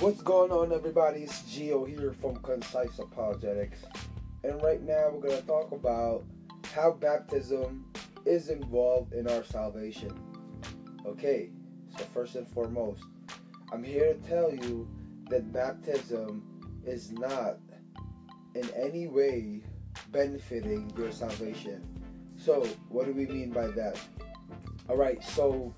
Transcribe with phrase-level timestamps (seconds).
[0.00, 1.24] What's going on, everybody?
[1.24, 3.80] It's Geo here from Concise Apologetics,
[4.42, 6.24] and right now we're going to talk about
[6.72, 7.84] how baptism
[8.24, 10.18] is involved in our salvation.
[11.04, 11.50] Okay,
[11.98, 13.02] so first and foremost,
[13.74, 14.88] I'm here to tell you
[15.28, 16.44] that baptism
[16.86, 17.58] is not
[18.54, 19.60] in any way
[20.12, 21.86] benefiting your salvation.
[22.38, 24.00] So, what do we mean by that?
[24.88, 25.74] Alright, so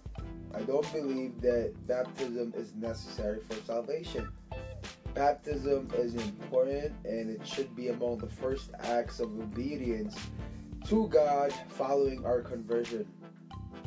[0.54, 4.28] I don't believe that baptism is necessary for salvation.
[5.14, 10.16] Baptism is important and it should be among the first acts of obedience
[10.88, 13.06] to God following our conversion.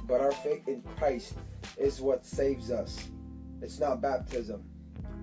[0.07, 1.33] But our faith in Christ
[1.77, 3.09] is what saves us.
[3.61, 4.63] It's not baptism.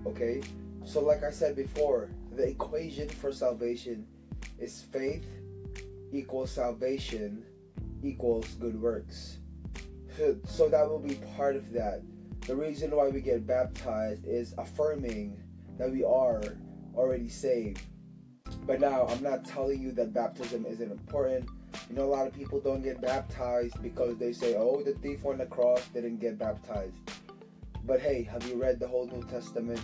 [0.05, 0.41] Okay?
[0.85, 4.05] So, like I said before, the equation for salvation
[4.59, 5.25] is faith
[6.11, 7.43] equals salvation
[8.03, 9.39] equals good works.
[10.45, 12.01] So that will be part of that.
[12.41, 15.41] The reason why we get baptized is affirming
[15.77, 16.41] that we are
[16.95, 17.81] already saved.
[18.65, 21.49] But now, I'm not telling you that baptism isn't important.
[21.89, 25.25] You know, a lot of people don't get baptized because they say, oh, the thief
[25.25, 26.93] on the cross didn't get baptized.
[27.85, 29.81] But hey, have you read the whole New Testament?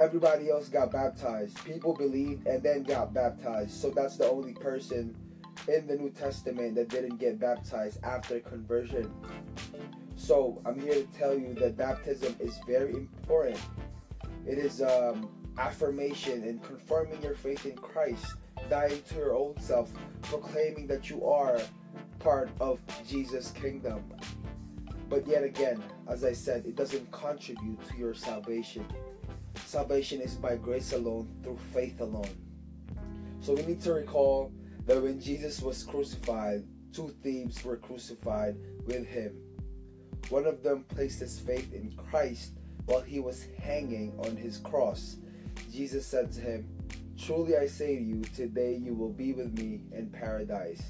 [0.00, 1.62] Everybody else got baptized.
[1.64, 3.72] People believed and then got baptized.
[3.72, 5.14] So that's the only person
[5.66, 9.10] in the New Testament that didn't get baptized after conversion.
[10.16, 13.58] So I'm here to tell you that baptism is very important.
[14.46, 18.34] It is um, affirmation and confirming your faith in Christ,
[18.70, 19.90] dying to your old self,
[20.22, 21.60] proclaiming that you are
[22.18, 24.04] part of Jesus' kingdom.
[25.08, 28.84] But yet again, as I said, it doesn't contribute to your salvation.
[29.64, 32.28] Salvation is by grace alone, through faith alone.
[33.40, 34.52] So we need to recall
[34.88, 39.36] that when Jesus was crucified, two thieves were crucified with him.
[40.30, 42.52] One of them placed his faith in Christ
[42.86, 45.16] while he was hanging on his cross.
[45.70, 46.68] Jesus said to him,
[47.18, 50.80] Truly I say to you, today you will be with me in paradise.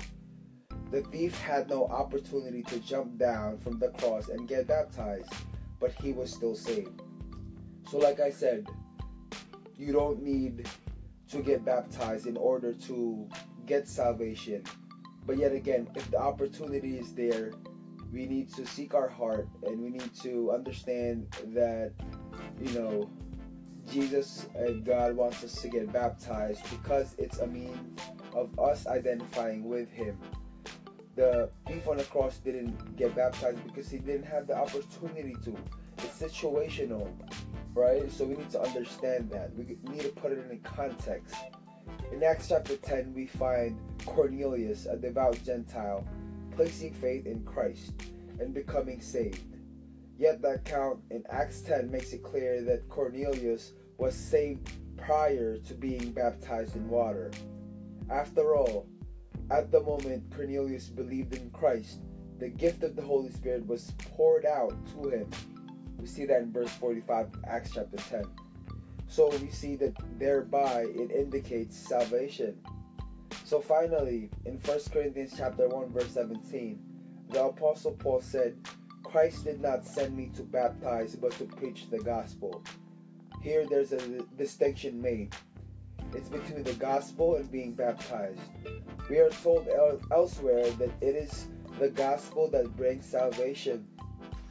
[0.93, 5.33] The thief had no opportunity to jump down from the cross and get baptized,
[5.81, 7.03] but he was still saved.
[7.91, 8.69] So, like I said,
[9.77, 10.69] you don't need
[11.31, 13.29] to get baptized in order to
[13.69, 14.65] get salvation.
[15.27, 17.53] But yet again, if the opportunity is there,
[18.11, 21.93] we need to seek our heart and we need to understand that,
[22.61, 23.11] you know,
[23.91, 28.01] Jesus and God wants us to get baptized because it's a means
[28.35, 30.19] of us identifying with Him.
[31.17, 35.57] The thief on the cross didn't get baptized because he didn't have the opportunity to.
[35.99, 37.11] It's situational,
[37.75, 38.11] right?
[38.13, 39.53] So we need to understand that.
[39.57, 41.35] We need to put it in context.
[42.11, 46.07] In Acts chapter 10, we find Cornelius, a devout Gentile,
[46.57, 47.93] placing faith in Christ
[48.41, 49.57] and becoming saved.
[50.19, 55.75] Yet the account in Acts 10 makes it clear that Cornelius was saved prior to
[55.75, 57.31] being baptized in water.
[58.11, 58.87] After all,
[59.51, 62.01] at the moment Cornelius believed in Christ,
[62.39, 65.31] the gift of the Holy Spirit was poured out to him.
[66.01, 68.25] We see that in verse 45, of Acts chapter 10.
[69.09, 72.57] So we see that thereby it indicates salvation.
[73.45, 76.79] So finally, in 1 Corinthians chapter 1 verse 17,
[77.31, 78.57] the apostle Paul said,
[79.03, 82.63] Christ did not send me to baptize but to preach the gospel.
[83.43, 85.35] Here there's a distinction made.
[86.15, 88.41] It's between the gospel and being baptized.
[89.09, 91.49] We are told el- elsewhere that it is
[91.79, 93.87] the gospel that brings salvation.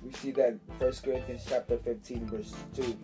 [0.03, 2.97] We see that in 1 Corinthians chapter 15 verse 2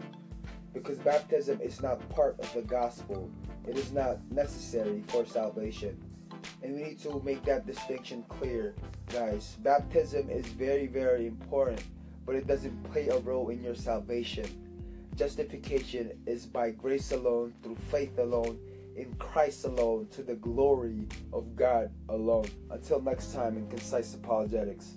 [0.74, 3.30] because baptism is not part of the gospel.
[3.68, 5.98] It is not necessary for salvation.
[6.62, 8.74] And we need to make that distinction clear,
[9.12, 9.58] guys.
[9.62, 11.84] Baptism is very, very important,
[12.26, 14.46] but it doesn't play a role in your salvation.
[15.16, 18.60] Justification is by grace alone, through faith alone,
[18.96, 22.46] in Christ alone, to the glory of God alone.
[22.72, 24.96] Until next time in Concise Apologetics.